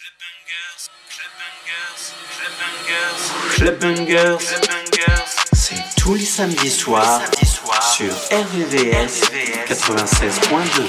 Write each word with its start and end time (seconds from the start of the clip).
Club 0.00 0.16
Bungers, 0.16 0.88
Club 1.10 1.28
Bungers, 2.56 3.20
Club 3.56 3.76
Bungers, 3.78 4.38
Club 4.38 4.66
Bungers, 4.66 5.28
c'est 5.52 5.82
tous 6.00 6.14
les 6.14 6.24
samedis 6.24 6.70
soirs 6.70 7.20
sur 7.94 8.10
RVS 8.32 9.20
96.2. 9.68 10.88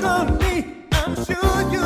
look 0.00 0.10
at 0.10 0.40
me, 0.40 0.66
I'm 0.92 1.14
sure 1.24 1.72
you. 1.72 1.79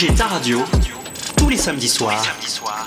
Bouger 0.00 0.14
ta 0.14 0.28
radio, 0.28 0.62
tous 1.36 1.50
les 1.50 1.58
samedis 1.58 1.88
soirs, 1.88 2.24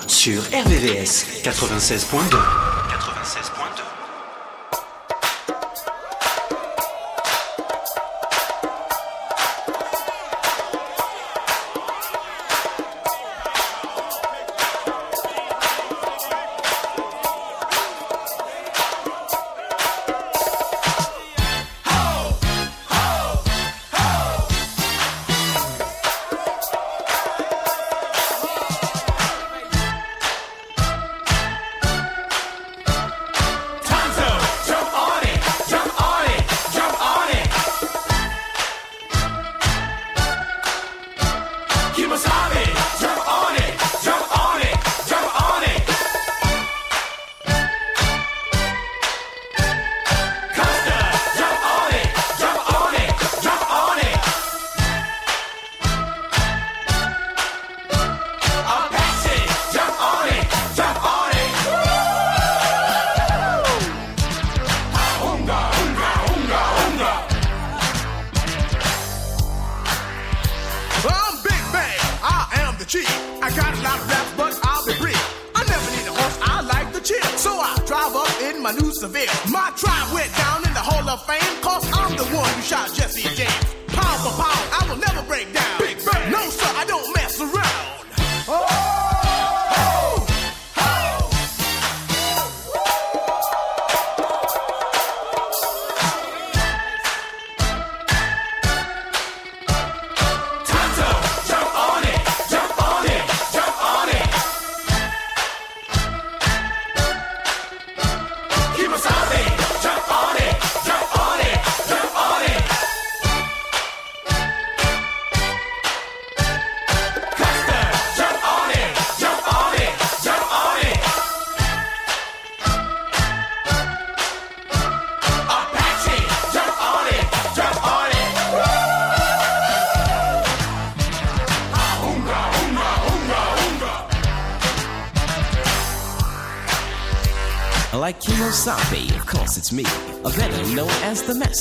sur 0.08 0.42
RVVS 0.42 1.42
96.2. 1.44 2.73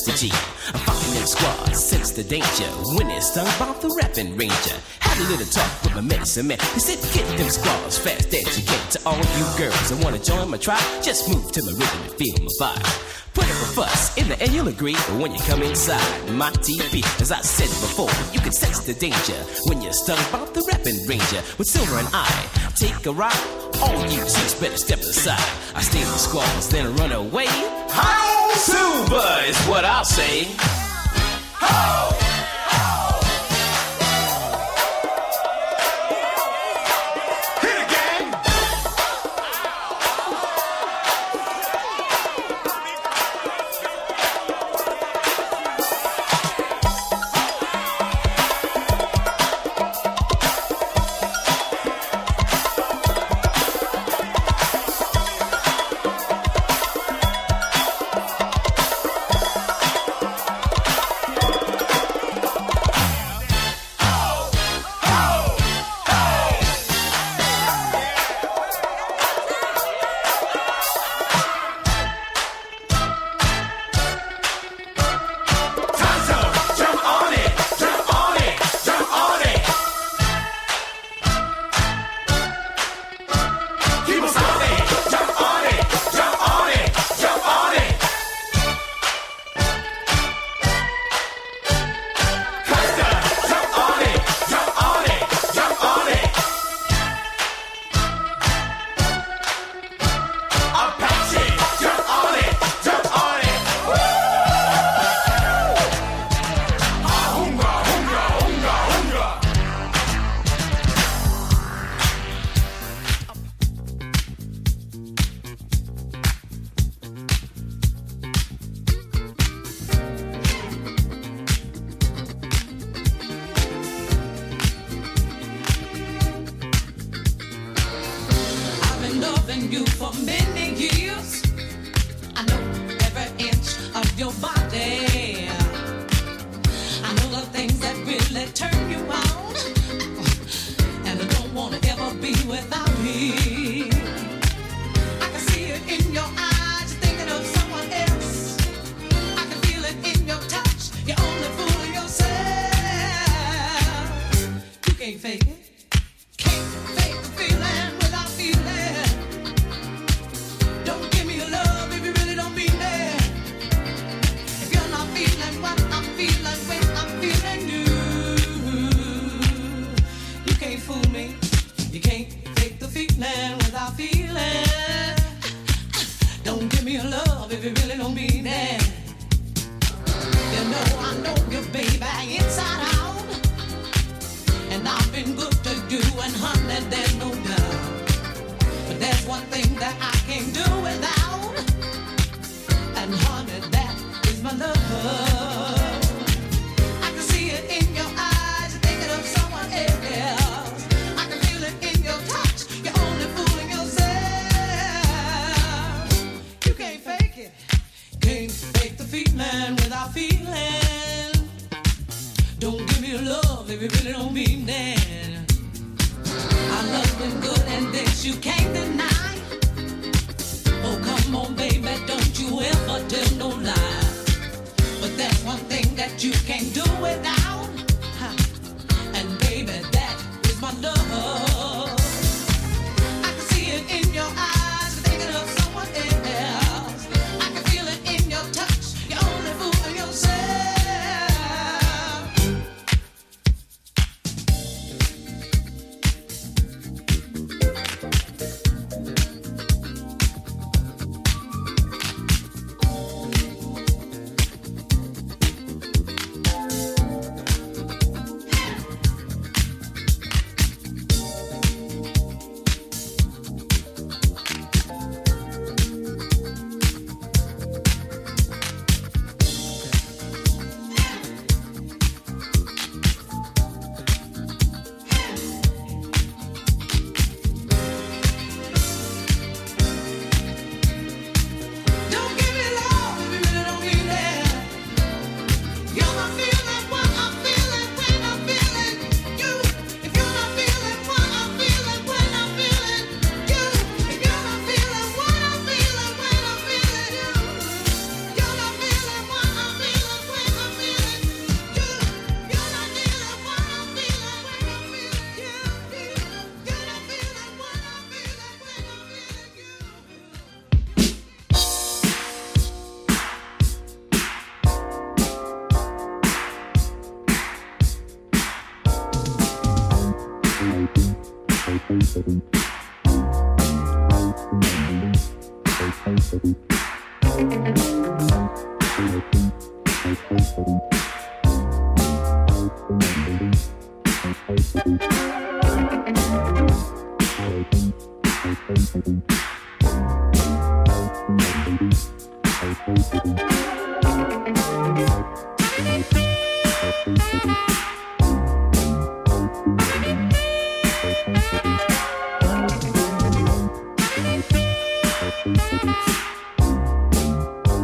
the 0.05 0.11
G. 0.11 0.31
I'm 0.73 0.79
fucking 0.81 1.15
in 1.15 1.27
squad, 1.27 1.75
sense 1.75 2.11
the 2.11 2.23
danger. 2.23 2.67
When 2.95 3.09
it's 3.09 3.31
stung 3.31 3.47
by 3.59 3.71
the 3.79 3.89
rapping 4.01 4.35
ranger. 4.35 4.75
Had 4.99 5.17
a 5.19 5.29
little 5.29 5.45
talk 5.45 5.83
with 5.83 5.95
my 5.95 6.01
medicine 6.01 6.47
man. 6.47 6.59
He 6.73 6.79
said, 6.79 6.99
get 7.13 7.25
them 7.37 7.49
squads 7.49 7.97
fast 7.97 8.33
as 8.33 8.57
you 8.57 8.65
can. 8.65 8.89
To 8.91 8.99
all 9.05 9.17
you 9.17 9.45
girls 9.57 9.89
that 9.89 10.03
wanna 10.03 10.19
join 10.19 10.49
my 10.49 10.57
tribe, 10.57 10.83
just 11.01 11.29
move 11.29 11.51
to 11.53 11.63
my 11.63 11.71
rhythm 11.71 12.01
and 12.03 12.11
feel 12.13 12.35
my 12.41 12.51
vibe. 12.59 13.13
Put 13.33 13.45
up 13.45 13.51
a 13.51 13.69
fuss, 13.73 14.17
in 14.17 14.27
the 14.29 14.39
end 14.41 14.53
you'll 14.53 14.67
agree. 14.67 14.93
But 14.93 15.17
when 15.17 15.31
you 15.31 15.39
come 15.39 15.63
inside 15.63 16.03
my 16.31 16.51
TV, 16.51 17.01
as 17.21 17.31
I 17.31 17.41
said 17.41 17.69
before, 17.81 18.11
you 18.33 18.39
can 18.39 18.51
sense 18.51 18.79
the 18.81 18.93
danger 18.93 19.39
when 19.65 19.81
you're 19.81 19.93
stung 19.93 20.21
by 20.31 20.45
the 20.51 20.61
rapping 20.69 21.05
ranger. 21.07 21.41
With 21.57 21.67
Silver 21.67 21.97
and 21.97 22.09
I, 22.13 22.29
take 22.75 23.05
a 23.05 23.11
ride. 23.11 23.33
All 23.81 24.01
you 24.07 24.21
chicks 24.21 24.53
better 24.59 24.77
step 24.77 24.99
aside. 24.99 25.49
I 25.75 25.81
stay 25.81 26.01
in 26.01 26.07
the 26.07 26.17
squads, 26.17 26.69
then 26.69 26.95
run 26.97 27.11
away. 27.11 27.47
How 27.89 28.32
Silver 28.55 29.41
is 29.47 29.57
what 29.65 29.83
I'll 29.85 30.05
say. 30.05 30.45
How 31.55 32.09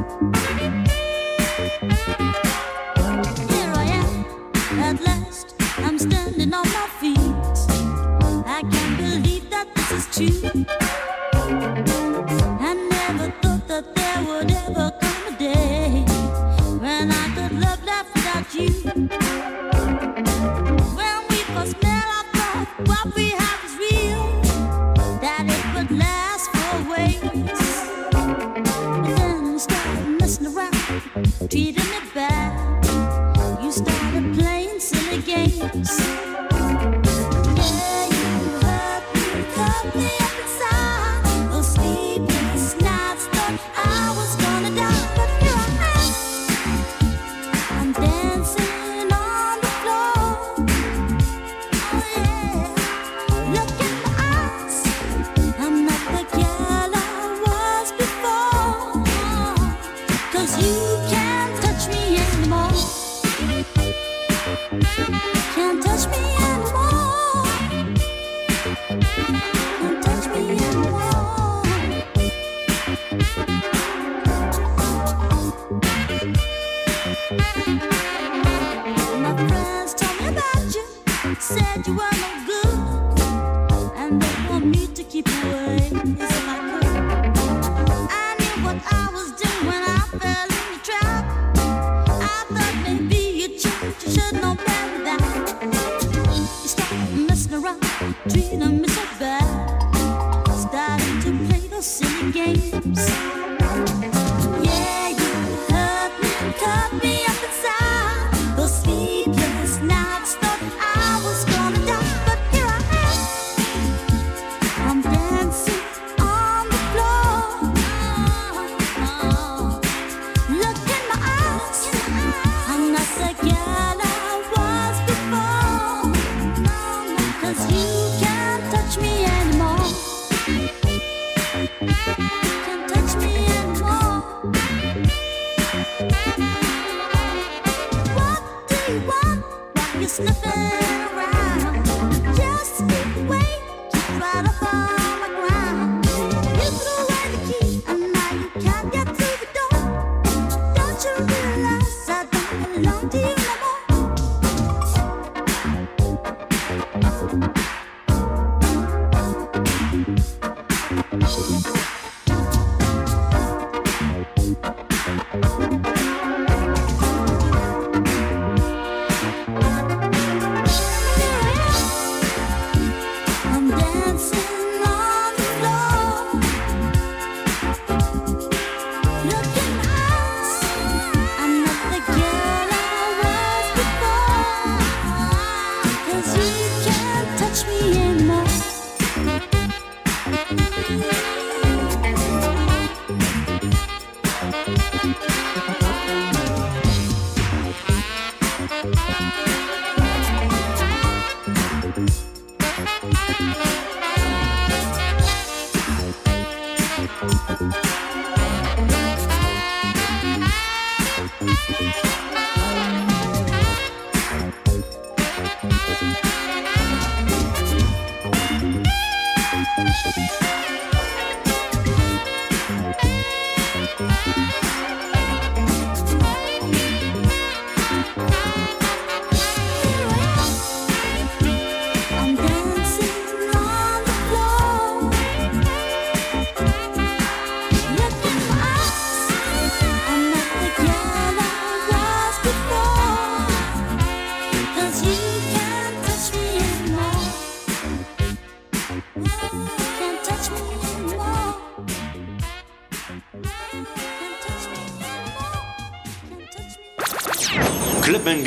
Can't 0.10 0.79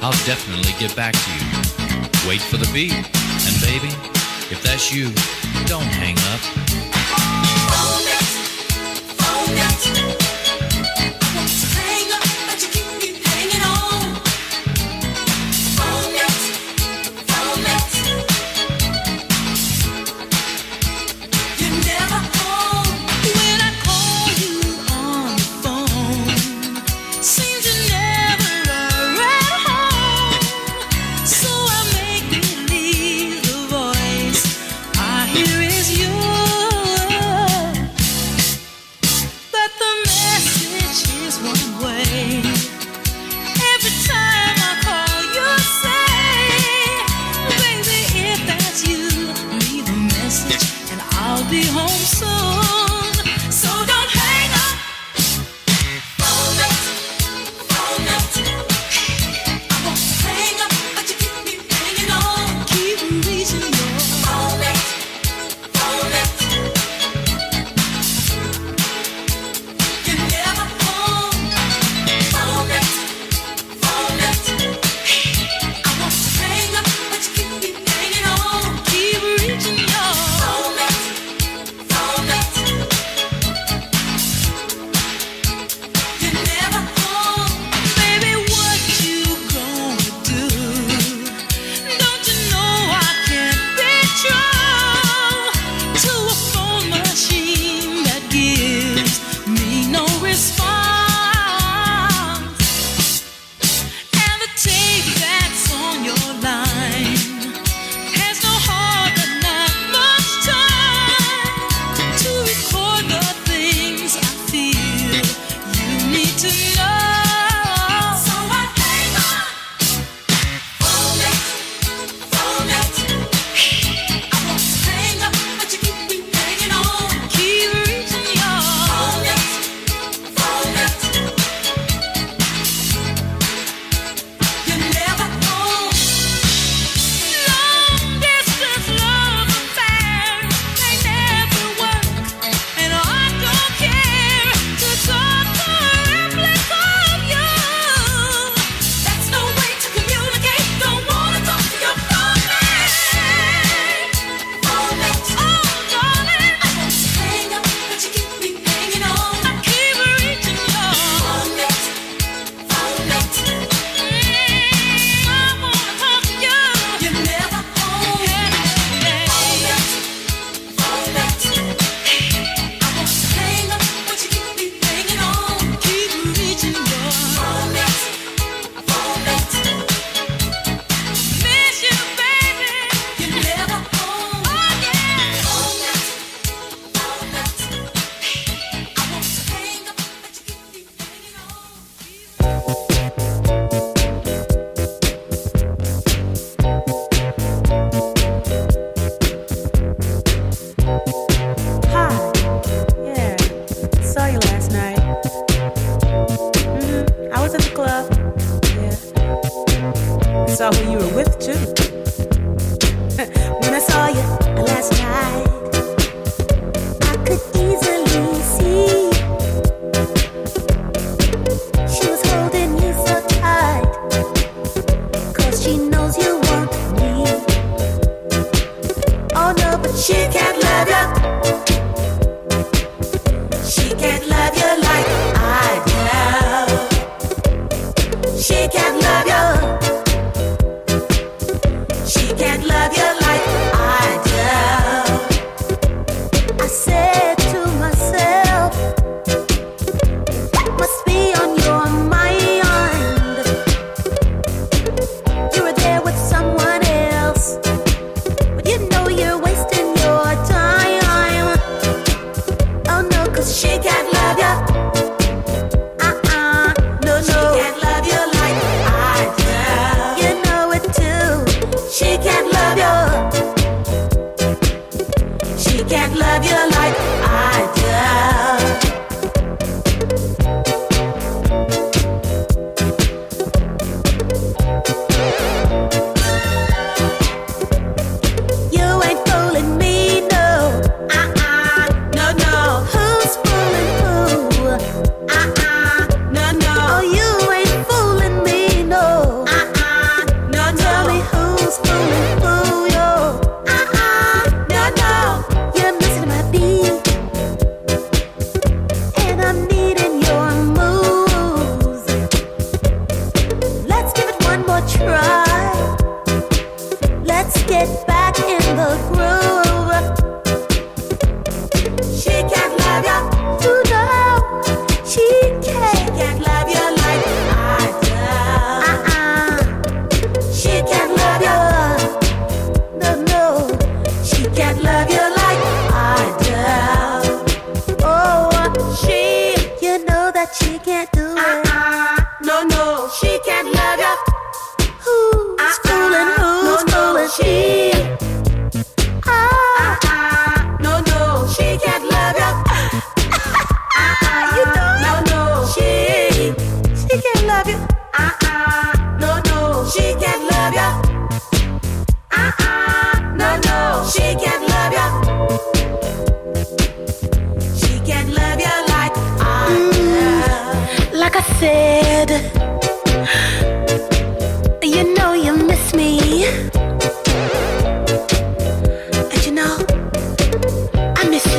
I'll 0.00 0.24
definitely 0.24 0.72
get 0.78 0.96
back 0.96 1.12
to 1.12 1.30
you. 1.32 2.26
Wait 2.26 2.40
for 2.40 2.56
the 2.56 2.70
beep. 2.72 2.92
And 2.94 3.60
baby, 3.60 3.92
if 4.50 4.62
that's 4.62 4.90
you, 4.90 5.10
don't 5.66 5.82
hang 5.82 6.16
up. 6.32 6.91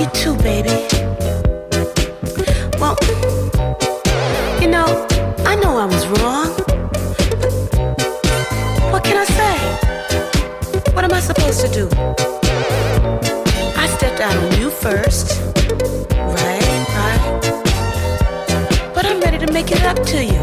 you 0.04 0.10
too, 0.10 0.36
baby. 0.38 0.70
Well, 2.80 2.98
you 4.62 4.68
know, 4.68 5.08
I 5.46 5.56
know 5.56 5.78
I 5.78 5.86
was 5.86 6.06
wrong. 6.16 6.50
What 8.92 9.04
can 9.06 9.18
I 9.18 9.26
say? 9.40 9.56
What 10.94 11.06
am 11.06 11.14
I 11.14 11.22
supposed 11.22 11.62
to 11.62 11.70
do? 11.70 11.86
I 13.78 13.88
stepped 13.98 14.20
out 14.20 14.36
on 14.36 14.60
you 14.60 14.70
first, 14.70 15.40
right? 16.12 16.74
Right. 17.00 17.32
But 18.94 19.06
I'm 19.06 19.22
ready 19.22 19.38
to 19.46 19.52
make 19.54 19.72
it 19.72 19.84
up 19.84 20.04
to 20.08 20.24
you. 20.24 20.43